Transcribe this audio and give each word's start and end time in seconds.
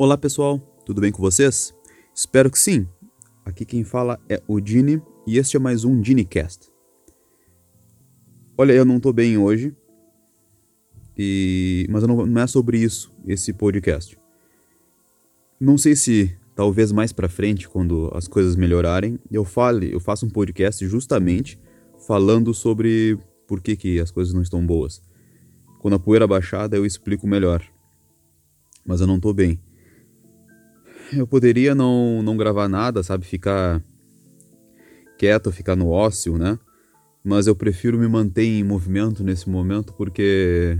Olá 0.00 0.16
pessoal, 0.16 0.60
tudo 0.86 1.00
bem 1.00 1.10
com 1.10 1.20
vocês? 1.20 1.74
Espero 2.14 2.52
que 2.52 2.58
sim. 2.60 2.86
Aqui 3.44 3.64
quem 3.64 3.82
fala 3.82 4.20
é 4.28 4.40
o 4.46 4.60
Dini 4.60 5.02
e 5.26 5.38
este 5.38 5.56
é 5.56 5.58
mais 5.58 5.84
um 5.84 6.00
DiniCast. 6.00 6.70
Olha, 8.56 8.74
eu 8.74 8.84
não 8.84 9.00
tô 9.00 9.12
bem 9.12 9.36
hoje, 9.36 9.74
e... 11.16 11.84
mas 11.90 12.04
não, 12.04 12.24
não 12.24 12.40
é 12.40 12.46
sobre 12.46 12.78
isso 12.78 13.12
esse 13.26 13.52
podcast. 13.52 14.16
Não 15.58 15.76
sei 15.76 15.96
se 15.96 16.32
talvez 16.54 16.92
mais 16.92 17.12
para 17.12 17.28
frente, 17.28 17.68
quando 17.68 18.08
as 18.14 18.28
coisas 18.28 18.54
melhorarem, 18.54 19.18
eu 19.32 19.44
fale, 19.44 19.92
eu 19.92 19.98
faço 19.98 20.24
um 20.24 20.30
podcast 20.30 20.86
justamente 20.86 21.58
falando 22.06 22.54
sobre 22.54 23.18
por 23.48 23.60
que, 23.60 23.74
que 23.74 23.98
as 23.98 24.12
coisas 24.12 24.32
não 24.32 24.42
estão 24.42 24.64
boas. 24.64 25.02
Quando 25.80 25.94
a 25.94 25.98
poeira 25.98 26.24
baixada, 26.24 26.76
eu 26.76 26.86
explico 26.86 27.26
melhor. 27.26 27.64
Mas 28.86 29.00
eu 29.00 29.06
não 29.08 29.18
tô 29.18 29.34
bem 29.34 29.60
eu 31.12 31.26
poderia 31.26 31.74
não, 31.74 32.22
não 32.22 32.36
gravar 32.36 32.68
nada, 32.68 33.02
sabe? 33.02 33.24
Ficar 33.24 33.82
quieto, 35.18 35.52
ficar 35.52 35.76
no 35.76 35.88
ócio, 35.88 36.38
né? 36.38 36.58
Mas 37.24 37.46
eu 37.46 37.54
prefiro 37.54 37.98
me 37.98 38.08
manter 38.08 38.44
em 38.44 38.64
movimento 38.64 39.24
nesse 39.24 39.48
momento 39.48 39.92
porque. 39.94 40.78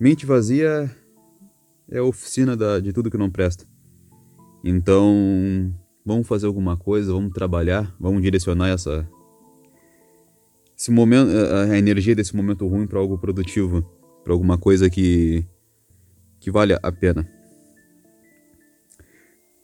Mente 0.00 0.24
vazia 0.24 0.90
é 1.90 1.98
a 1.98 2.04
oficina 2.04 2.56
da, 2.56 2.78
de 2.78 2.92
tudo 2.92 3.10
que 3.10 3.16
não 3.16 3.30
presta. 3.30 3.66
Então, 4.62 5.74
vamos 6.04 6.26
fazer 6.26 6.46
alguma 6.46 6.76
coisa, 6.76 7.12
vamos 7.12 7.32
trabalhar, 7.32 7.94
vamos 7.98 8.22
direcionar 8.22 8.68
essa 8.68 9.08
esse 10.76 10.92
momento, 10.92 11.32
a 11.32 11.76
energia 11.76 12.14
desse 12.14 12.36
momento 12.36 12.64
ruim 12.68 12.86
para 12.86 13.00
algo 13.00 13.18
produtivo, 13.18 13.82
para 14.22 14.32
alguma 14.32 14.56
coisa 14.56 14.88
que 14.88 15.44
que 16.38 16.50
vale 16.52 16.78
a 16.80 16.92
pena. 16.92 17.37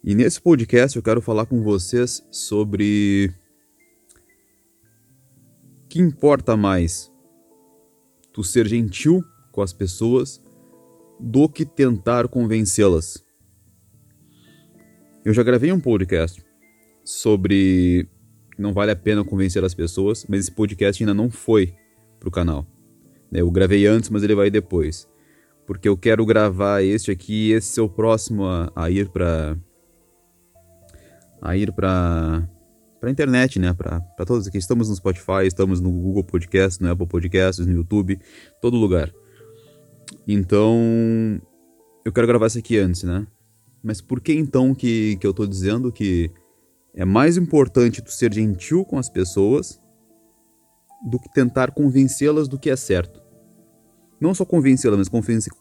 E 0.06 0.14
nesse 0.14 0.38
podcast 0.38 0.94
eu 0.94 1.02
quero 1.02 1.22
falar 1.22 1.46
com 1.46 1.62
vocês 1.62 2.22
sobre 2.30 3.32
que 5.88 5.98
importa 5.98 6.58
mais 6.58 7.10
tu 8.30 8.44
ser 8.44 8.66
gentil 8.66 9.24
com 9.50 9.62
as 9.62 9.72
pessoas 9.72 10.42
do 11.18 11.48
que 11.48 11.64
tentar 11.64 12.28
convencê-las. 12.28 13.24
Eu 15.24 15.32
já 15.32 15.42
gravei 15.42 15.72
um 15.72 15.80
podcast 15.80 16.44
sobre 17.02 18.06
não 18.58 18.74
vale 18.74 18.92
a 18.92 18.96
pena 18.96 19.24
convencer 19.24 19.64
as 19.64 19.72
pessoas, 19.72 20.26
mas 20.28 20.40
esse 20.40 20.52
podcast 20.52 21.02
ainda 21.02 21.14
não 21.14 21.30
foi 21.30 21.74
pro 22.20 22.30
canal. 22.30 22.66
Eu 23.32 23.50
gravei 23.50 23.86
antes, 23.86 24.10
mas 24.10 24.22
ele 24.22 24.34
vai 24.34 24.50
depois. 24.50 25.08
Porque 25.66 25.88
eu 25.88 25.96
quero 25.96 26.26
gravar 26.26 26.82
este 26.82 27.10
aqui, 27.10 27.52
esse 27.52 27.80
é 27.80 27.82
o 27.82 27.88
próximo 27.88 28.44
a, 28.44 28.70
a 28.76 28.90
ir 28.90 29.08
para 29.08 29.56
a 31.44 31.56
ir 31.56 31.70
para 31.72 32.48
para 32.98 33.10
internet, 33.10 33.58
né? 33.58 33.74
Para 33.74 34.00
todos 34.24 34.46
aqui. 34.46 34.56
Estamos 34.56 34.88
no 34.88 34.96
Spotify, 34.96 35.46
estamos 35.46 35.78
no 35.78 35.92
Google 35.92 36.24
Podcast, 36.24 36.82
no 36.82 36.90
Apple 36.90 37.06
Podcasts, 37.06 37.66
no 37.66 37.70
YouTube, 37.70 38.18
todo 38.62 38.78
lugar. 38.78 39.12
Então, 40.26 41.38
eu 42.02 42.10
quero 42.10 42.26
gravar 42.26 42.46
isso 42.46 42.58
aqui 42.58 42.78
antes, 42.78 43.02
né? 43.02 43.26
Mas 43.82 44.00
por 44.00 44.22
que 44.22 44.32
então 44.32 44.74
que, 44.74 45.18
que 45.18 45.26
eu 45.26 45.34
tô 45.34 45.46
dizendo 45.46 45.92
que 45.92 46.30
é 46.94 47.04
mais 47.04 47.36
importante 47.36 48.00
tu 48.00 48.10
ser 48.10 48.32
gentil 48.32 48.86
com 48.86 48.98
as 48.98 49.10
pessoas 49.10 49.78
do 51.06 51.20
que 51.20 51.30
tentar 51.30 51.72
convencê-las 51.72 52.48
do 52.48 52.58
que 52.58 52.70
é 52.70 52.76
certo? 52.76 53.20
Não 54.18 54.34
só 54.34 54.46
convencê-las, 54.46 54.98
mas 54.98 55.10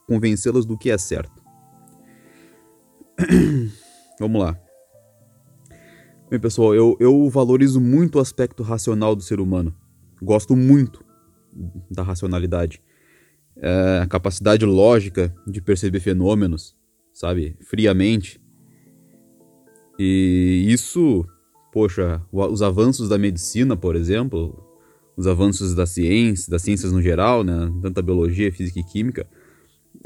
convencê-las 0.08 0.66
do 0.66 0.78
que 0.78 0.90
é 0.90 0.97
certo. 0.97 1.44
Vamos 4.18 4.41
lá. 4.41 4.62
Bem, 6.29 6.39
pessoal, 6.39 6.73
eu, 6.73 6.97
eu 7.00 7.29
valorizo 7.29 7.79
muito 7.79 8.16
o 8.16 8.22
aspecto 8.22 8.63
racional 8.63 9.16
do 9.16 9.22
ser 9.22 9.39
humano. 9.39 9.75
Gosto 10.22 10.56
muito 10.56 11.03
da 11.91 12.01
racionalidade. 12.01 12.81
É, 13.57 14.00
a 14.01 14.07
capacidade 14.07 14.66
lógica 14.66 15.34
de 15.45 15.61
perceber 15.61 16.00
fenômenos, 16.00 16.75
sabe? 17.13 17.56
Friamente. 17.61 18.41
E 20.00 20.66
isso, 20.67 21.25
poxa, 21.72 22.22
os 22.31 22.63
avanços 22.63 23.09
da 23.09 23.17
medicina, 23.17 23.78
por 23.78 23.95
exemplo, 23.95 24.66
os 25.16 25.28
avanços 25.28 25.75
da 25.75 25.85
ciência, 25.85 26.50
das 26.50 26.63
ciências 26.63 26.91
no 26.91 27.01
geral, 27.01 27.44
né? 27.44 27.72
Tanto 27.81 28.00
a 28.00 28.01
biologia, 28.01 28.51
física 28.51 28.79
e 28.79 28.84
química, 28.84 29.28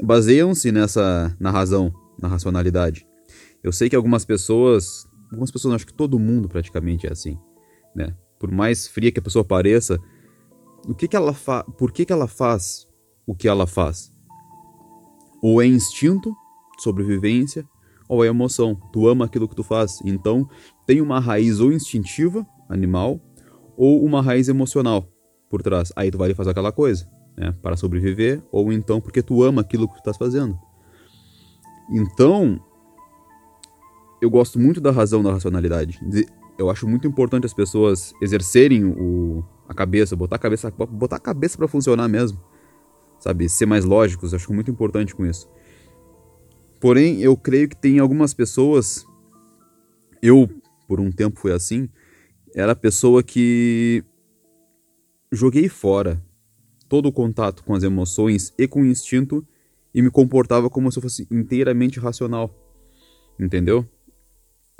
baseiam-se 0.02 0.70
nessa, 0.72 1.34
na 1.40 1.50
razão, 1.50 1.94
na 2.18 2.28
racionalidade. 2.28 3.06
Eu 3.62 3.72
sei 3.72 3.88
que 3.88 3.96
algumas 3.96 4.24
pessoas 4.24 5.07
algumas 5.30 5.50
pessoas, 5.50 5.74
acho 5.74 5.86
que 5.86 5.94
todo 5.94 6.18
mundo 6.18 6.48
praticamente 6.48 7.06
é 7.06 7.12
assim, 7.12 7.38
né? 7.94 8.14
Por 8.38 8.50
mais 8.50 8.86
fria 8.86 9.10
que 9.10 9.18
a 9.18 9.22
pessoa 9.22 9.44
pareça, 9.44 9.98
o 10.86 10.94
que 10.94 11.08
que 11.08 11.16
ela 11.16 11.34
fa 11.34 11.64
por 11.64 11.92
que 11.92 12.04
que 12.04 12.12
ela 12.12 12.28
faz 12.28 12.88
o 13.26 13.34
que 13.34 13.46
ela 13.46 13.66
faz? 13.66 14.10
Ou 15.42 15.60
é 15.60 15.66
instinto, 15.66 16.34
sobrevivência, 16.78 17.68
ou 18.08 18.24
é 18.24 18.28
emoção. 18.28 18.74
Tu 18.90 19.06
ama 19.06 19.26
aquilo 19.26 19.46
que 19.46 19.54
tu 19.54 19.62
faz, 19.62 20.00
então 20.02 20.48
tem 20.86 21.02
uma 21.02 21.20
raiz 21.20 21.60
ou 21.60 21.70
instintiva, 21.70 22.46
animal, 22.70 23.20
ou 23.76 24.02
uma 24.02 24.22
raiz 24.22 24.48
emocional 24.48 25.06
por 25.50 25.62
trás. 25.62 25.92
Aí 25.94 26.10
tu 26.10 26.16
vai 26.16 26.32
fazer 26.32 26.50
aquela 26.50 26.72
coisa, 26.72 27.06
né, 27.36 27.54
para 27.60 27.76
sobreviver, 27.76 28.42
ou 28.50 28.72
então 28.72 28.98
porque 28.98 29.22
tu 29.22 29.42
ama 29.42 29.60
aquilo 29.60 29.86
que 29.86 29.94
tu 29.94 29.98
estás 29.98 30.16
fazendo. 30.16 30.58
Então, 31.90 32.58
eu 34.20 34.30
gosto 34.30 34.58
muito 34.58 34.80
da 34.80 34.90
razão 34.90 35.22
da 35.22 35.32
racionalidade. 35.32 36.00
Eu 36.58 36.70
acho 36.70 36.88
muito 36.88 37.06
importante 37.06 37.46
as 37.46 37.54
pessoas 37.54 38.12
exercerem 38.20 38.84
o, 38.84 39.44
a 39.68 39.74
cabeça, 39.74 40.16
botar 40.16 40.36
a 40.36 40.38
cabeça, 40.38 40.70
botar 40.70 41.16
a 41.16 41.20
cabeça 41.20 41.56
para 41.56 41.68
funcionar 41.68 42.08
mesmo. 42.08 42.40
Sabe, 43.20 43.48
ser 43.48 43.66
mais 43.66 43.84
lógicos, 43.84 44.32
acho 44.32 44.52
muito 44.52 44.70
importante 44.70 45.14
com 45.14 45.26
isso. 45.26 45.48
Porém, 46.80 47.20
eu 47.20 47.36
creio 47.36 47.68
que 47.68 47.76
tem 47.76 47.98
algumas 47.98 48.32
pessoas 48.32 49.04
eu 50.22 50.48
por 50.88 51.00
um 51.00 51.12
tempo 51.12 51.38
fui 51.38 51.52
assim, 51.52 51.88
era 52.54 52.72
a 52.72 52.76
pessoa 52.76 53.22
que 53.22 54.02
joguei 55.30 55.68
fora 55.68 56.24
todo 56.88 57.06
o 57.06 57.12
contato 57.12 57.62
com 57.62 57.74
as 57.74 57.82
emoções 57.82 58.54
e 58.58 58.66
com 58.66 58.80
o 58.80 58.86
instinto 58.86 59.46
e 59.94 60.00
me 60.00 60.10
comportava 60.10 60.70
como 60.70 60.90
se 60.90 60.98
eu 60.98 61.02
fosse 61.02 61.28
inteiramente 61.30 62.00
racional. 62.00 62.54
Entendeu? 63.38 63.86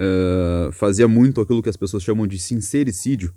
Uh, 0.00 0.72
fazia 0.72 1.08
muito 1.08 1.40
aquilo 1.40 1.62
que 1.62 1.68
as 1.68 1.76
pessoas 1.76 2.02
chamam 2.02 2.26
de 2.26 2.38
sincericídio, 2.38 3.34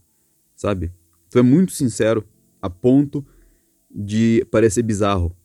sabe? 0.55 0.91
Tu 1.29 1.39
é 1.39 1.41
muito 1.41 1.71
sincero 1.71 2.25
a 2.61 2.69
ponto 2.69 3.25
de 3.89 4.45
parecer 4.51 4.83
bizarro. 4.83 5.35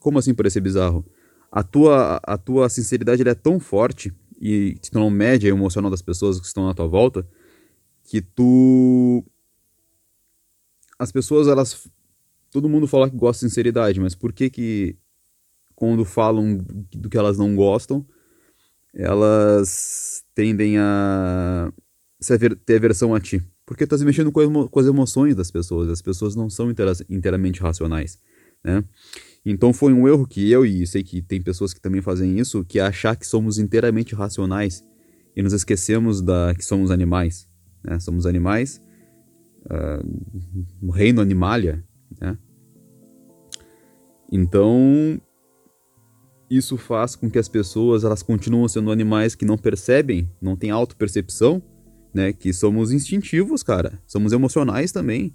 Como 0.00 0.18
assim 0.18 0.34
parecer 0.34 0.60
bizarro? 0.60 1.04
A 1.50 1.62
tua, 1.62 2.20
a 2.22 2.36
tua 2.36 2.68
sinceridade 2.68 3.26
é 3.26 3.34
tão 3.34 3.60
forte 3.60 4.12
e 4.40 4.76
se 4.82 4.90
tornou 4.90 5.10
média 5.10 5.48
emocional 5.48 5.90
das 5.90 6.02
pessoas 6.02 6.40
que 6.40 6.46
estão 6.46 6.68
à 6.68 6.74
tua 6.74 6.88
volta 6.88 7.26
que 8.04 8.20
tu 8.20 9.24
as 10.98 11.12
pessoas 11.12 11.46
elas 11.46 11.88
todo 12.50 12.68
mundo 12.68 12.86
fala 12.86 13.08
que 13.08 13.16
gosta 13.16 13.44
de 13.44 13.50
sinceridade, 13.50 14.00
mas 14.00 14.14
por 14.14 14.32
que 14.32 14.50
que 14.50 14.96
quando 15.74 16.04
falam 16.04 16.58
do 16.92 17.08
que 17.08 17.16
elas 17.16 17.38
não 17.38 17.56
gostam, 17.56 18.06
elas 18.94 20.22
tendem 20.34 20.78
a 20.78 21.72
ter 22.64 22.76
aversão 22.76 23.14
a 23.14 23.20
ti. 23.20 23.42
Porque 23.66 23.86
tu 23.86 23.94
estás 23.94 24.02
mexendo 24.02 24.30
com, 24.30 24.68
com 24.68 24.80
as 24.80 24.86
emoções 24.86 25.34
das 25.34 25.50
pessoas. 25.50 25.88
As 25.88 26.02
pessoas 26.02 26.34
não 26.34 26.50
são 26.50 26.72
inteiramente 27.08 27.60
racionais, 27.60 28.18
né? 28.64 28.84
Então 29.44 29.72
foi 29.72 29.92
um 29.92 30.06
erro 30.06 30.26
que 30.26 30.50
eu, 30.50 30.64
e 30.64 30.86
sei 30.86 31.02
que 31.02 31.20
tem 31.20 31.42
pessoas 31.42 31.74
que 31.74 31.80
também 31.80 32.00
fazem 32.00 32.38
isso, 32.38 32.64
que 32.64 32.78
é 32.78 32.82
achar 32.82 33.16
que 33.16 33.26
somos 33.26 33.58
inteiramente 33.58 34.14
racionais 34.14 34.84
e 35.34 35.42
nos 35.42 35.52
esquecemos 35.52 36.20
da 36.20 36.54
que 36.54 36.64
somos 36.64 36.90
animais. 36.90 37.48
Né? 37.82 37.98
Somos 37.98 38.24
animais, 38.24 38.80
uh, 39.66 40.92
reino 40.92 41.20
animalia, 41.20 41.84
né? 42.20 42.38
Então, 44.30 45.20
isso 46.56 46.76
faz 46.76 47.16
com 47.16 47.30
que 47.30 47.38
as 47.38 47.48
pessoas 47.48 48.04
elas 48.04 48.22
continuam 48.22 48.68
sendo 48.68 48.90
animais 48.90 49.34
que 49.34 49.44
não 49.44 49.56
percebem, 49.56 50.28
não 50.40 50.54
têm 50.54 50.70
autopercepção, 50.70 51.62
né? 52.12 52.32
Que 52.32 52.52
somos 52.52 52.92
instintivos, 52.92 53.62
cara. 53.62 53.98
Somos 54.06 54.32
emocionais 54.32 54.92
também. 54.92 55.34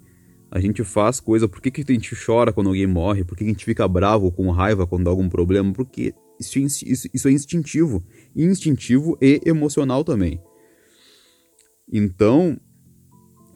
A 0.50 0.60
gente 0.60 0.84
faz 0.84 1.18
coisa. 1.18 1.48
Por 1.48 1.60
que, 1.60 1.70
que 1.70 1.80
a 1.80 1.94
gente 1.94 2.14
chora 2.14 2.52
quando 2.52 2.68
alguém 2.68 2.86
morre? 2.86 3.24
Por 3.24 3.36
que, 3.36 3.44
que 3.44 3.50
a 3.50 3.52
gente 3.52 3.64
fica 3.64 3.86
bravo, 3.88 4.30
com 4.30 4.48
raiva 4.50 4.86
quando 4.86 5.04
dá 5.04 5.10
algum 5.10 5.28
problema? 5.28 5.72
Porque 5.72 6.14
isso, 6.38 6.58
isso, 6.58 7.08
isso 7.12 7.28
é 7.28 7.32
instintivo. 7.32 8.02
Instintivo 8.34 9.18
e 9.20 9.40
emocional 9.44 10.04
também. 10.04 10.40
Então, 11.92 12.58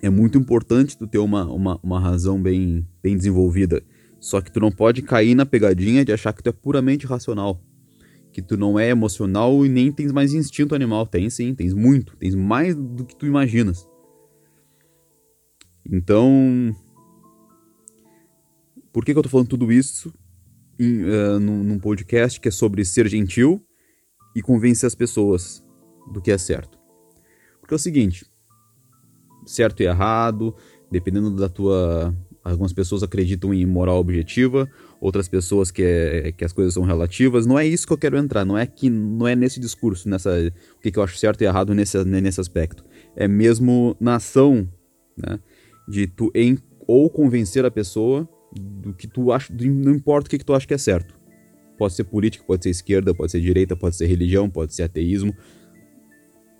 é 0.02 0.10
muito 0.10 0.36
importante 0.36 0.98
tu 0.98 1.06
ter 1.06 1.18
uma, 1.18 1.44
uma, 1.44 1.78
uma 1.82 2.00
razão 2.00 2.42
bem, 2.42 2.86
bem 3.00 3.16
desenvolvida. 3.16 3.82
Só 4.22 4.40
que 4.40 4.52
tu 4.52 4.60
não 4.60 4.70
pode 4.70 5.02
cair 5.02 5.34
na 5.34 5.44
pegadinha 5.44 6.04
de 6.04 6.12
achar 6.12 6.32
que 6.32 6.44
tu 6.44 6.48
é 6.48 6.52
puramente 6.52 7.04
racional. 7.06 7.60
que 8.32 8.40
tu 8.40 8.56
não 8.56 8.78
é 8.78 8.88
emocional 8.88 9.66
e 9.66 9.68
nem 9.68 9.92
tens 9.92 10.10
mais 10.10 10.32
instinto 10.32 10.74
animal. 10.74 11.06
Tem 11.06 11.28
sim, 11.28 11.54
tens 11.54 11.74
muito, 11.74 12.16
tens 12.16 12.34
mais 12.34 12.74
do 12.74 13.04
que 13.04 13.14
tu 13.14 13.26
imaginas. 13.26 13.86
Então, 15.84 16.74
por 18.90 19.04
que, 19.04 19.12
que 19.12 19.18
eu 19.18 19.22
tô 19.22 19.28
falando 19.28 19.48
tudo 19.48 19.70
isso 19.70 20.14
em, 20.78 21.02
uh, 21.02 21.40
num, 21.40 21.62
num 21.62 21.78
podcast 21.78 22.40
que 22.40 22.48
é 22.48 22.52
sobre 22.52 22.84
ser 22.84 23.06
gentil 23.08 23.62
e 24.34 24.40
convencer 24.40 24.86
as 24.86 24.94
pessoas 24.94 25.62
do 26.10 26.22
que 26.22 26.30
é 26.30 26.38
certo? 26.38 26.78
Porque 27.60 27.74
é 27.74 27.76
o 27.76 27.78
seguinte, 27.78 28.24
certo 29.44 29.82
e 29.82 29.86
errado, 29.86 30.54
dependendo 30.90 31.36
da 31.36 31.50
tua 31.50 32.16
Algumas 32.44 32.72
pessoas 32.72 33.02
acreditam 33.02 33.54
em 33.54 33.64
moral 33.64 33.98
objetiva, 33.98 34.68
outras 35.00 35.28
pessoas 35.28 35.70
que, 35.70 35.82
é, 35.82 36.32
que 36.32 36.44
as 36.44 36.52
coisas 36.52 36.74
são 36.74 36.82
relativas. 36.82 37.46
Não 37.46 37.56
é 37.58 37.64
isso 37.64 37.86
que 37.86 37.92
eu 37.92 37.98
quero 37.98 38.16
entrar, 38.16 38.44
não 38.44 38.58
é 38.58 38.66
que 38.66 38.90
não 38.90 39.28
é 39.28 39.36
nesse 39.36 39.60
discurso, 39.60 40.08
nessa 40.08 40.30
o 40.76 40.80
que, 40.80 40.90
que 40.90 40.98
eu 40.98 41.02
acho 41.02 41.16
certo 41.16 41.42
e 41.42 41.44
errado 41.44 41.72
nesse, 41.72 42.02
nesse 42.04 42.40
aspecto. 42.40 42.84
É 43.14 43.28
mesmo 43.28 43.96
na 44.00 44.16
ação, 44.16 44.68
né? 45.16 45.38
De 45.88 46.06
tu 46.06 46.32
em, 46.34 46.58
ou 46.86 47.08
convencer 47.08 47.64
a 47.64 47.70
pessoa 47.70 48.28
do 48.52 48.92
que 48.92 49.06
tu 49.06 49.32
acha, 49.32 49.52
não 49.52 49.92
importa 49.92 50.26
o 50.26 50.30
que, 50.30 50.38
que 50.38 50.44
tu 50.44 50.54
acha 50.54 50.66
que 50.66 50.74
é 50.74 50.78
certo. 50.78 51.14
Pode 51.78 51.94
ser 51.94 52.04
política, 52.04 52.44
pode 52.44 52.62
ser 52.62 52.70
esquerda, 52.70 53.14
pode 53.14 53.32
ser 53.32 53.40
direita, 53.40 53.76
pode 53.76 53.96
ser 53.96 54.06
religião, 54.06 54.50
pode 54.50 54.74
ser 54.74 54.82
ateísmo. 54.82 55.34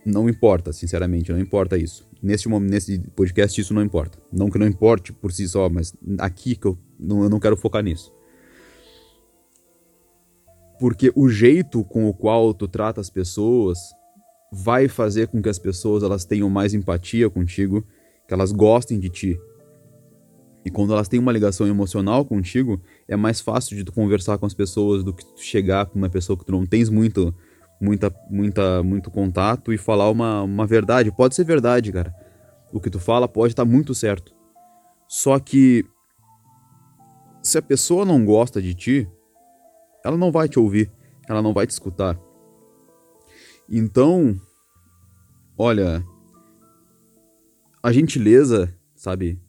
Não 0.04 0.28
importa, 0.28 0.72
sinceramente, 0.72 1.31
não 1.31 1.38
importa 1.38 1.78
isso. 1.78 2.08
Nesse, 2.20 2.49
nesse 2.49 2.99
podcast 3.14 3.60
isso 3.60 3.72
não 3.72 3.82
importa. 3.82 4.19
Não 4.32 4.50
que 4.50 4.58
não 4.58 4.66
importe 4.66 5.12
por 5.12 5.32
si 5.32 5.49
só, 5.49 5.69
mas 5.69 5.94
aqui 6.19 6.56
que 6.56 6.66
eu 6.66 6.78
não, 6.99 7.22
eu 7.22 7.31
não 7.31 7.38
quero 7.38 7.56
focar 7.56 7.82
nisso. 7.82 8.12
Porque 10.81 11.12
o 11.14 11.28
jeito 11.28 11.84
com 11.84 12.08
o 12.08 12.14
qual 12.14 12.52
tu 12.52 12.66
trata 12.66 13.00
as 13.00 13.08
pessoas 13.08 13.78
vai 14.52 14.88
fazer 14.88 15.28
com 15.28 15.40
que 15.40 15.49
as 15.49 15.58
pessoas 15.58 16.02
elas 16.02 16.25
tenham 16.25 16.50
mais 16.50 16.75
empatia 16.75 17.31
contigo, 17.31 17.84
que 18.26 18.34
elas 18.34 18.50
gostem 18.52 18.98
de 18.98 19.08
ti. 19.08 19.40
E 20.64 20.70
quando 20.70 20.93
elas 20.93 21.08
têm 21.08 21.19
uma 21.19 21.32
ligação 21.32 21.66
emocional 21.66 22.25
contigo, 22.25 22.81
é 23.08 23.16
mais 23.16 23.40
fácil 23.40 23.76
de 23.76 23.84
tu 23.84 23.93
conversar 23.93 24.38
com 24.38 24.46
as 24.46 24.55
pessoas 24.55 25.02
do 25.02 25.12
que 25.12 25.25
tu 25.25 25.40
chegar 25.40 25.87
com 25.87 25.98
uma 25.98 26.10
pessoa 26.10 26.37
que 26.37 26.44
tu 26.44 26.52
não 26.52 26.66
tens 26.66 26.88
muito 26.88 27.34
muita, 27.82 28.14
muita, 28.31 28.81
muito 28.84 29.11
contato 29.11 29.73
e 29.73 29.76
falar 29.76 30.08
uma, 30.08 30.43
uma 30.43 30.64
verdade. 30.64 31.11
Pode 31.11 31.34
ser 31.34 31.43
verdade, 31.43 31.90
cara. 31.90 32.14
O 32.73 32.81
que 32.81 32.88
tu 32.88 33.00
fala 33.00 33.26
pode 33.26 33.52
estar 33.52 33.64
tá 33.64 33.70
muito 33.70 33.93
certo. 33.93 34.32
Só 35.08 35.38
que 35.40 35.84
se 37.43 37.58
a 37.58 37.62
pessoa 37.62 38.05
não 38.05 38.25
gosta 38.25 38.62
de 38.62 38.73
ti, 38.73 39.08
ela 40.05 40.17
não 40.17 40.31
vai 40.31 40.49
te 40.49 40.61
ouvir, 40.61 40.93
ela 41.29 41.43
não 41.43 41.52
vai 41.52 41.67
te 41.67 41.70
escutar. 41.70 42.17
Então, 43.69 44.40
olha, 45.58 46.05
a 47.82 47.90
gentileza, 47.90 48.73
sabe, 48.94 49.40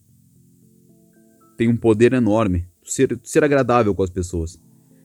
tem 1.56 1.69
um 1.69 1.77
poder 1.77 2.13
enorme. 2.13 2.68
Ser, 2.83 3.18
ser 3.24 3.44
agradável 3.44 3.94
com 3.94 4.03
as 4.03 4.09
pessoas. 4.09 4.59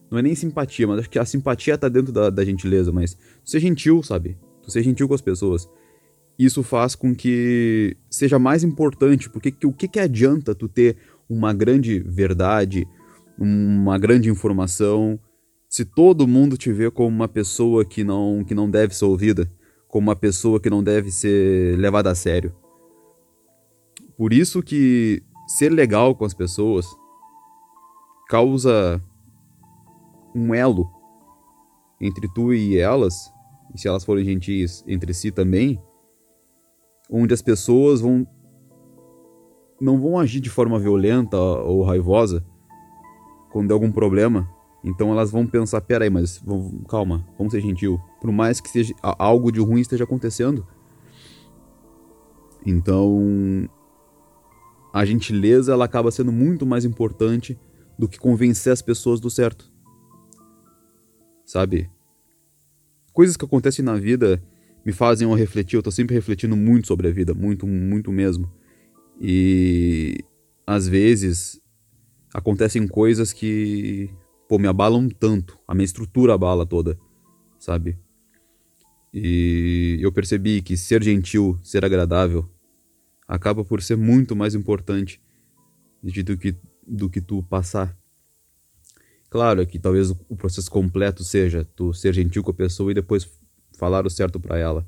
Não 0.09 0.17
é 0.17 0.21
nem 0.21 0.33
simpatia, 0.33 0.87
mas 0.87 0.99
acho 0.99 1.09
que 1.09 1.19
a 1.19 1.25
simpatia 1.25 1.77
tá 1.77 1.87
dentro 1.87 2.11
da, 2.11 2.29
da 2.29 2.43
gentileza, 2.43 2.91
mas 2.91 3.13
tu 3.13 3.49
ser 3.49 3.59
gentil, 3.59 4.01
sabe? 4.01 4.37
Tu 4.63 4.71
ser 4.71 4.83
gentil 4.83 5.07
com 5.07 5.13
as 5.13 5.21
pessoas. 5.21 5.69
Isso 6.37 6.63
faz 6.63 6.95
com 6.95 7.13
que 7.13 7.95
seja 8.09 8.39
mais 8.39 8.63
importante, 8.63 9.29
porque 9.29 9.53
o 9.65 9.73
que, 9.73 9.87
que 9.87 9.99
adianta 9.99 10.55
tu 10.55 10.67
ter 10.67 10.97
uma 11.29 11.53
grande 11.53 11.99
verdade, 11.99 12.87
uma 13.37 13.97
grande 13.97 14.29
informação, 14.29 15.19
se 15.69 15.85
todo 15.85 16.27
mundo 16.27 16.57
te 16.57 16.71
vê 16.71 16.89
como 16.89 17.15
uma 17.15 17.27
pessoa 17.27 17.85
que 17.85 18.03
não, 18.03 18.43
que 18.43 18.55
não 18.55 18.69
deve 18.69 18.95
ser 18.95 19.05
ouvida, 19.05 19.51
como 19.87 20.09
uma 20.09 20.15
pessoa 20.15 20.59
que 20.59 20.69
não 20.69 20.83
deve 20.83 21.11
ser 21.11 21.77
levada 21.77 22.09
a 22.09 22.15
sério. 22.15 22.53
Por 24.17 24.33
isso 24.33 24.63
que 24.63 25.21
ser 25.47 25.71
legal 25.71 26.15
com 26.15 26.25
as 26.25 26.33
pessoas 26.33 26.85
causa 28.27 29.01
um 30.35 30.53
elo 30.53 30.89
entre 31.99 32.27
tu 32.33 32.53
e 32.53 32.77
elas, 32.77 33.31
e 33.73 33.79
se 33.79 33.87
elas 33.87 34.03
forem 34.03 34.23
gentis 34.23 34.83
entre 34.87 35.13
si 35.13 35.31
também, 35.31 35.81
onde 37.09 37.33
as 37.33 37.41
pessoas 37.41 38.01
vão 38.01 38.27
não 39.81 39.99
vão 39.99 40.19
agir 40.19 40.41
de 40.41 40.49
forma 40.49 40.77
violenta 40.77 41.37
ou 41.37 41.83
raivosa 41.83 42.45
quando 43.49 43.69
der 43.69 43.73
algum 43.73 43.91
problema. 43.91 44.49
Então 44.83 45.11
elas 45.11 45.31
vão 45.31 45.47
pensar, 45.47 45.81
peraí, 45.81 46.09
mas 46.09 46.37
vamos, 46.45 46.83
calma, 46.87 47.25
vamos 47.37 47.51
ser 47.53 47.61
gentil. 47.61 47.99
Por 48.19 48.31
mais 48.31 48.59
que 48.59 48.69
seja 48.69 48.93
algo 49.01 49.51
de 49.51 49.59
ruim 49.59 49.81
esteja 49.81 50.03
acontecendo. 50.03 50.67
Então 52.65 53.69
a 54.93 55.05
gentileza 55.05 55.71
ela 55.73 55.85
acaba 55.85 56.11
sendo 56.11 56.31
muito 56.31 56.65
mais 56.65 56.83
importante 56.83 57.57
do 57.97 58.07
que 58.07 58.19
convencer 58.19 58.73
as 58.73 58.81
pessoas 58.81 59.19
do 59.19 59.29
certo 59.29 59.71
sabe? 61.49 61.89
Coisas 63.11 63.35
que 63.35 63.43
acontecem 63.43 63.83
na 63.83 63.95
vida 63.95 64.39
me 64.85 64.91
fazem 64.91 65.27
eu 65.27 65.33
refletir, 65.33 65.77
eu 65.77 65.81
tô 65.81 65.89
sempre 65.89 66.13
refletindo 66.13 66.55
muito 66.55 66.85
sobre 66.85 67.07
a 67.07 67.11
vida, 67.11 67.33
muito, 67.33 67.65
muito 67.65 68.11
mesmo. 68.11 68.53
E 69.19 70.23
às 70.65 70.87
vezes 70.87 71.59
acontecem 72.31 72.87
coisas 72.87 73.33
que, 73.33 74.11
pô, 74.47 74.59
me 74.59 74.67
abalam 74.67 75.09
tanto, 75.09 75.57
a 75.67 75.73
minha 75.73 75.85
estrutura 75.85 76.35
abala 76.35 76.67
toda, 76.67 76.99
sabe? 77.57 77.97
E 79.11 79.97
eu 80.01 80.11
percebi 80.11 80.61
que 80.61 80.77
ser 80.77 81.01
gentil, 81.03 81.57
ser 81.63 81.83
agradável, 81.83 82.47
acaba 83.27 83.65
por 83.65 83.81
ser 83.81 83.97
muito 83.97 84.35
mais 84.35 84.53
importante 84.53 85.19
do 86.03 86.37
que, 86.37 86.55
do 86.87 87.09
que 87.09 87.19
tu 87.19 87.41
passar 87.41 87.98
Claro 89.29 89.65
que 89.67 89.77
talvez 89.77 90.09
o 90.09 90.35
processo 90.35 90.71
completo 90.71 91.23
seja 91.23 91.67
tu 91.75 91.93
ser 91.93 92.13
gentil 92.13 92.43
com 92.43 92.51
a 92.51 92.53
pessoa 92.53 92.91
e 92.91 92.95
depois 92.95 93.29
falar 93.77 94.05
o 94.05 94.09
certo 94.09 94.39
para 94.39 94.57
ela. 94.57 94.87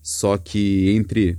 Só 0.00 0.38
que 0.38 0.90
entre 0.90 1.38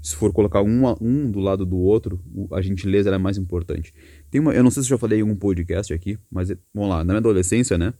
se 0.00 0.14
for 0.14 0.32
colocar 0.32 0.62
um, 0.62 0.84
um 1.00 1.30
do 1.30 1.40
lado 1.40 1.66
do 1.66 1.76
outro, 1.76 2.22
a 2.52 2.62
gentileza 2.62 3.10
é 3.10 3.18
mais 3.18 3.36
importante. 3.36 3.92
Tem 4.30 4.40
uma, 4.40 4.54
eu 4.54 4.62
não 4.62 4.70
sei 4.70 4.82
se 4.82 4.86
eu 4.86 4.96
já 4.96 4.98
falei 4.98 5.18
em 5.18 5.22
algum 5.22 5.36
podcast 5.36 5.92
aqui, 5.92 6.18
mas 6.30 6.48
vamos 6.72 6.90
lá, 6.90 6.98
na 6.98 7.04
minha 7.04 7.18
adolescência, 7.18 7.76
né? 7.76 7.92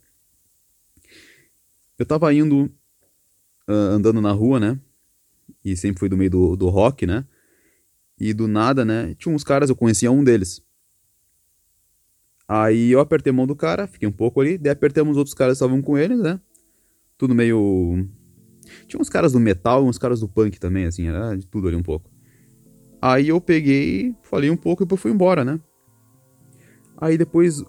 Eu 1.98 2.06
tava 2.06 2.32
indo 2.32 2.70
uh, 3.68 3.72
andando 3.72 4.20
na 4.20 4.30
rua, 4.30 4.60
né? 4.60 4.78
E 5.64 5.76
sempre 5.76 5.98
fui 5.98 6.08
do 6.08 6.16
meio 6.16 6.30
do, 6.30 6.56
do 6.56 6.68
rock, 6.68 7.06
né? 7.06 7.26
E 8.18 8.32
do 8.32 8.46
nada, 8.46 8.84
né? 8.84 9.14
Tinha 9.18 9.34
uns 9.34 9.42
caras, 9.42 9.68
eu 9.68 9.76
conhecia 9.76 10.10
um 10.10 10.22
deles. 10.22 10.62
Aí 12.48 12.90
eu 12.90 13.00
apertei 13.00 13.30
a 13.30 13.34
mão 13.34 13.46
do 13.46 13.54
cara, 13.54 13.86
fiquei 13.86 14.08
um 14.08 14.12
pouco 14.12 14.40
ali, 14.40 14.56
daí 14.56 14.72
apertamos 14.72 15.12
os 15.12 15.18
outros 15.18 15.34
caras 15.34 15.58
que 15.58 15.64
estavam 15.64 15.82
com 15.82 15.98
eles, 15.98 16.18
né? 16.18 16.40
Tudo 17.18 17.34
meio. 17.34 18.08
Tinha 18.86 19.00
uns 19.00 19.10
caras 19.10 19.32
do 19.32 19.40
metal 19.40 19.84
uns 19.84 19.98
caras 19.98 20.20
do 20.20 20.28
punk 20.28 20.58
também, 20.58 20.86
assim, 20.86 21.08
era 21.08 21.36
de 21.36 21.46
tudo 21.46 21.68
ali 21.68 21.76
um 21.76 21.82
pouco. 21.82 22.10
Aí 23.02 23.28
eu 23.28 23.40
peguei, 23.40 24.14
falei 24.22 24.48
um 24.48 24.56
pouco 24.56 24.82
e 24.82 24.86
depois 24.86 25.00
fui 25.00 25.10
embora, 25.10 25.44
né? 25.44 25.60
Aí 26.96 27.18
depois, 27.18 27.62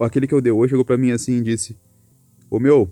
aquele 0.00 0.26
que 0.26 0.34
eu 0.34 0.40
dei 0.40 0.52
hoje 0.52 0.70
chegou 0.70 0.84
pra 0.84 0.96
mim 0.96 1.10
assim 1.10 1.38
e 1.38 1.42
disse: 1.42 1.76
Ô 2.48 2.60
meu, 2.60 2.90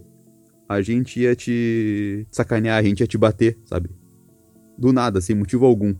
a 0.68 0.82
gente 0.82 1.20
ia 1.20 1.34
te 1.34 2.26
sacanear, 2.30 2.76
a 2.76 2.82
gente 2.82 3.00
ia 3.00 3.06
te 3.06 3.16
bater, 3.16 3.56
sabe? 3.64 3.88
Do 4.76 4.92
nada, 4.92 5.20
sem 5.20 5.34
motivo 5.34 5.64
algum. 5.64 5.94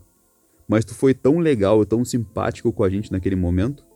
Mas 0.69 0.85
tu 0.85 0.95
foi 0.95 1.14
tão 1.14 1.38
legal, 1.38 1.85
tão 1.87 2.05
simpático 2.05 2.73
com 2.73 2.85
a 2.85 2.90
gente 2.90 3.11
naquele 3.11 3.37
momento, 3.37 3.87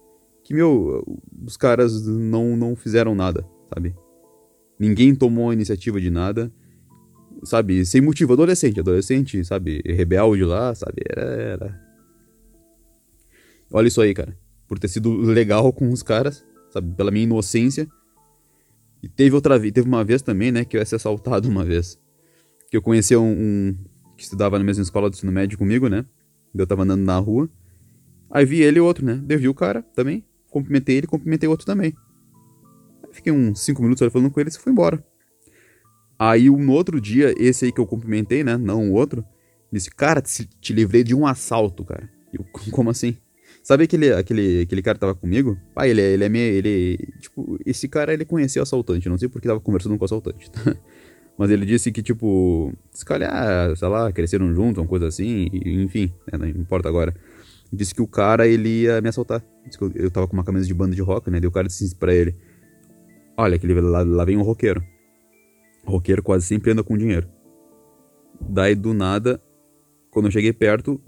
que, 0.53 0.55
meu, 0.55 1.03
os 1.45 1.57
caras 1.57 2.07
não, 2.07 2.55
não 2.57 2.77
fizeram 2.77 3.15
nada, 3.15 3.43
sabe? 3.73 3.97
Ninguém 4.79 5.15
tomou 5.15 5.49
a 5.49 5.55
iniciativa 5.55 5.99
de 5.99 6.11
nada, 6.11 6.53
sabe? 7.43 7.85
Sem 7.87 8.03
motivo, 8.03 8.35
adolescente, 8.35 8.79
adolescente, 8.79 9.43
sabe? 9.45 9.81
Rebelde 9.87 10.45
lá, 10.45 10.75
sabe? 10.75 11.03
Era, 11.09 11.23
era. 11.23 11.81
Olha 13.73 13.89
isso 13.89 14.01
aí, 14.03 14.13
cara. 14.13 14.37
Por 14.69 14.79
ter 14.79 14.89
sido 14.89 15.17
legal 15.17 15.73
com 15.73 15.91
os 15.91 16.03
caras, 16.03 16.45
sabe? 16.71 16.95
Pela 16.95 17.11
minha 17.11 17.25
inocência. 17.25 17.89
E 19.03 19.09
teve 19.09 19.35
outra 19.35 19.59
vez, 19.59 19.73
teve 19.73 19.89
uma 19.89 20.05
vez 20.05 20.21
também, 20.21 20.53
né, 20.53 20.65
que 20.65 20.77
eu 20.77 20.81
ia 20.81 20.85
ser 20.87 20.97
assaltado 20.97 21.49
uma 21.49 21.65
vez. 21.65 21.99
Que 22.71 22.77
eu 22.77 22.83
conhecia 22.83 23.19
um, 23.19 23.33
um 23.33 23.77
que 24.17 24.25
estudava 24.25 24.59
na 24.59 24.65
mesma 24.65 24.83
escola 24.83 25.09
do 25.09 25.15
ensino 25.15 25.33
médio 25.33 25.57
comigo, 25.57 25.89
né? 25.89 26.05
Eu 26.55 26.67
tava 26.67 26.83
andando 26.83 27.03
na 27.03 27.17
rua. 27.17 27.49
Aí 28.31 28.45
vi 28.45 28.63
ele 28.63 28.79
e 28.79 28.81
outro, 28.81 29.05
né? 29.05 29.23
Eu 29.29 29.39
vi 29.39 29.49
o 29.49 29.55
cara 29.55 29.83
também 29.95 30.25
cumprimentei 30.53 30.99
ele, 30.99 31.07
cumprimentei 31.07 31.49
outro 31.49 31.67
também. 31.67 31.95
Fiquei 33.11 33.33
uns 33.33 33.61
5 33.61 33.83
minutos 33.83 34.13
falando 34.13 34.31
com 34.31 34.41
ele 34.41 34.51
e 34.51 34.53
foi 34.53 34.73
embora. 34.73 35.05
Aí, 36.19 36.49
um 36.49 36.71
outro 36.71 37.01
dia, 37.01 37.35
esse 37.37 37.65
aí 37.65 37.73
que 37.73 37.81
eu 37.81 37.87
cumprimentei, 37.87 38.45
né? 38.45 38.57
Não 38.57 38.91
o 38.91 38.93
outro, 38.93 39.25
disse: 39.73 39.91
Cara, 39.91 40.23
te, 40.23 40.49
te 40.61 40.73
livrei 40.73 41.03
de 41.03 41.15
um 41.15 41.27
assalto, 41.27 41.85
cara. 41.85 42.09
Eu, 42.33 42.45
como 42.71 42.91
assim? 42.91 43.17
Sabe 43.63 43.85
aquele, 43.85 44.13
aquele, 44.13 44.63
aquele 44.63 44.83
cara 44.83 44.97
que 44.97 45.01
tava 45.01 45.15
comigo? 45.15 45.57
Ah, 45.75 45.87
ele, 45.87 46.01
é, 46.01 46.13
ele 46.13 46.25
é 46.25 46.29
meio. 46.29 46.55
Ele, 46.55 46.99
tipo, 47.21 47.59
esse 47.67 47.89
cara 47.89 48.13
ele 48.13 48.25
conhecia 48.25 48.61
o 48.61 48.63
assaltante. 48.63 49.09
Não 49.09 49.19
sei 49.19 49.29
porque 49.29 49.49
tava 49.49 49.61
conversando 49.61 49.97
com 49.97 50.05
o 50.05 50.07
assaltante. 50.07 50.51
Mas 51.39 51.51
ele 51.51 51.65
disse 51.65 51.91
que, 51.91 52.03
tipo, 52.03 52.73
se 52.91 53.05
calhar, 53.05 53.75
sei 53.77 53.89
lá, 53.89 54.13
cresceram 54.13 54.55
juntos, 54.55 54.79
uma 54.79 54.87
coisa 54.87 55.09
assim, 55.09 55.49
enfim, 55.53 56.13
né, 56.31 56.39
não 56.39 56.47
importa 56.47 56.89
agora. 56.89 57.15
Disse 57.73 57.95
que 57.95 58.03
o 58.03 58.07
cara, 58.07 58.47
ele 58.47 58.83
ia 58.83 59.01
me 59.01 59.09
assaltar. 59.09 59.43
Eu, 59.81 59.93
eu 59.95 60.11
tava 60.11 60.29
com 60.29 60.35
uma 60.35 60.45
camisa 60.45 60.67
de 60.67 60.75
banda 60.75 60.95
de 60.95 61.01
rock, 61.01 61.31
né? 61.31 61.41
Daí 61.41 61.49
o 61.49 61.53
cara 61.53 61.67
disse 61.67 61.95
pra 61.97 62.15
ele: 62.15 62.37
Olha, 63.37 63.57
aquele, 63.57 63.81
lá, 63.81 64.03
lá 64.03 64.25
vem 64.25 64.37
um 64.37 64.43
roqueiro. 64.43 64.83
O 65.87 65.93
roqueiro 65.93 66.23
quase 66.23 66.47
sempre 66.47 66.71
anda 66.71 66.85
com 66.85 66.97
dinheiro. 66.97 67.29
Daí, 68.41 68.75
do 68.75 68.93
nada, 68.93 69.41
quando 70.11 70.27
eu 70.27 70.33
cheguei 70.33 70.53
perto, 70.53 71.01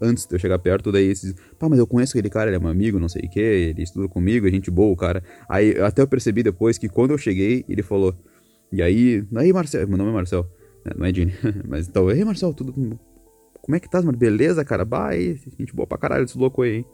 antes 0.00 0.26
de 0.26 0.34
eu 0.34 0.38
chegar 0.38 0.58
perto, 0.58 0.90
daí 0.90 1.06
esses, 1.06 1.34
pá, 1.58 1.68
mas 1.68 1.78
eu 1.78 1.86
conheço 1.86 2.12
aquele 2.12 2.28
cara, 2.28 2.50
ele 2.50 2.56
é 2.56 2.58
meu 2.58 2.68
amigo, 2.68 2.98
não 2.98 3.08
sei 3.08 3.22
o 3.22 3.30
que, 3.30 3.40
ele 3.40 3.82
estuda 3.82 4.08
comigo, 4.08 4.46
é 4.46 4.50
gente 4.50 4.70
boa, 4.70 4.92
o 4.92 4.96
cara. 4.96 5.22
Aí 5.48 5.78
até 5.80 6.02
eu 6.02 6.08
percebi 6.08 6.42
depois 6.42 6.78
que 6.78 6.88
quando 6.88 7.12
eu 7.12 7.18
cheguei, 7.18 7.64
ele 7.68 7.82
falou, 7.82 8.14
e 8.72 8.82
aí, 8.82 9.24
aí 9.36 9.52
Marcel, 9.52 9.86
meu 9.86 9.96
nome 9.96 10.10
é 10.10 10.14
Marcel, 10.14 10.46
né, 10.84 10.92
não 10.96 11.06
é 11.06 11.12
Dini, 11.12 11.32
mas 11.68 11.88
então, 11.88 12.10
ei 12.10 12.24
Marcel, 12.24 12.52
tudo, 12.52 12.98
como 13.62 13.76
é 13.76 13.80
que 13.80 13.88
tá, 13.88 14.02
mano? 14.02 14.18
Beleza, 14.18 14.64
cara? 14.64 14.86
Aí, 15.06 15.36
gente 15.58 15.74
boa 15.74 15.86
pra 15.86 15.96
caralho, 15.96 16.24
esse 16.24 16.36
louco 16.36 16.62
aí? 16.62 16.84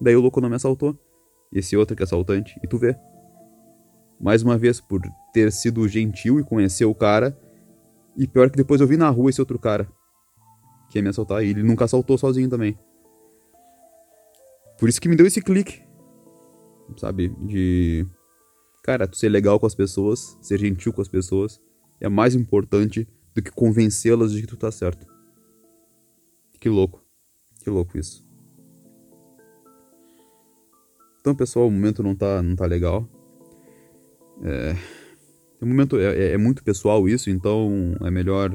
Daí 0.00 0.16
o 0.16 0.20
louco 0.20 0.40
não 0.40 0.48
me 0.48 0.56
assaltou, 0.56 0.98
esse 1.52 1.76
outro 1.76 1.96
que 1.96 2.02
é 2.02 2.04
assaltante, 2.04 2.58
e 2.62 2.66
tu 2.66 2.76
vê. 2.76 2.96
Mais 4.20 4.42
uma 4.42 4.58
vez, 4.58 4.80
por 4.80 5.00
ter 5.32 5.52
sido 5.52 5.86
gentil 5.86 6.40
e 6.40 6.44
conhecer 6.44 6.84
o 6.84 6.94
cara, 6.94 7.38
e 8.16 8.26
pior 8.26 8.50
que 8.50 8.56
depois 8.56 8.80
eu 8.80 8.86
vi 8.86 8.96
na 8.96 9.08
rua 9.08 9.30
esse 9.30 9.40
outro 9.40 9.58
cara 9.58 9.88
que 10.90 10.98
ia 10.98 11.02
me 11.02 11.08
assaltar. 11.08 11.44
E 11.44 11.50
ele 11.50 11.62
nunca 11.62 11.84
assaltou 11.84 12.18
sozinho 12.18 12.48
também. 12.48 12.78
Por 14.78 14.88
isso 14.88 15.00
que 15.00 15.08
me 15.08 15.16
deu 15.16 15.26
esse 15.26 15.40
clique. 15.40 15.82
Sabe? 16.96 17.28
De. 17.28 18.06
Cara, 18.82 19.06
tu 19.06 19.16
ser 19.16 19.28
legal 19.28 19.58
com 19.58 19.66
as 19.66 19.74
pessoas, 19.74 20.38
ser 20.40 20.58
gentil 20.58 20.92
com 20.92 21.02
as 21.02 21.08
pessoas, 21.08 21.60
é 22.00 22.08
mais 22.08 22.34
importante 22.34 23.08
do 23.34 23.42
que 23.42 23.50
convencê-las 23.50 24.32
de 24.32 24.40
que 24.42 24.46
tu 24.46 24.56
tá 24.56 24.70
certo. 24.70 25.15
Que 26.66 26.70
louco. 26.70 27.00
Que 27.62 27.70
louco 27.70 27.96
isso. 27.96 28.26
Então, 31.20 31.32
pessoal, 31.32 31.68
o 31.68 31.70
momento 31.70 32.02
não 32.02 32.12
tá, 32.12 32.42
não 32.42 32.56
tá 32.56 32.66
legal. 32.66 33.08
É. 34.42 34.74
O 35.62 35.66
momento 35.66 35.96
é, 35.96 36.06
é, 36.06 36.32
é 36.32 36.36
muito 36.36 36.64
pessoal 36.64 37.08
isso, 37.08 37.30
então 37.30 37.94
é 38.00 38.10
melhor 38.10 38.50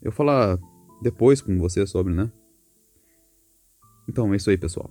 eu 0.00 0.10
falar 0.10 0.58
depois 1.02 1.42
com 1.42 1.58
você 1.58 1.86
sobre, 1.86 2.14
né? 2.14 2.32
Então 4.08 4.32
é 4.32 4.38
isso 4.38 4.48
aí, 4.48 4.56
pessoal. 4.56 4.90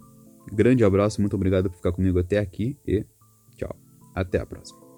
Grande 0.53 0.83
abraço, 0.83 1.19
muito 1.21 1.35
obrigado 1.35 1.71
por 1.71 1.77
ficar 1.77 1.91
comigo 1.91 2.19
até 2.19 2.37
aqui 2.37 2.77
e 2.85 3.03
tchau. 3.55 3.75
Até 4.13 4.39
a 4.39 4.45
próxima. 4.45 4.92